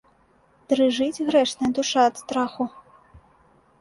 Дрыжыць 0.71 1.23
грэшная 1.29 1.71
душа 1.81 2.01
ад 2.13 2.21
страху. 2.23 2.63